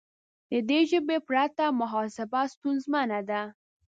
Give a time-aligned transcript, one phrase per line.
[0.51, 3.41] د دې ژبې پرته محاسبه ستونزمنه ده.